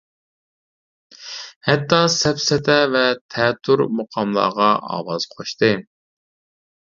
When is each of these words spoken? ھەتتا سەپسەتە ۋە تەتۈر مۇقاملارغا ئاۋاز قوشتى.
ھەتتا 1.67 1.99
سەپسەتە 2.13 2.77
ۋە 2.95 3.03
تەتۈر 3.35 3.83
مۇقاملارغا 3.99 4.71
ئاۋاز 4.95 5.29
قوشتى. 5.35 5.73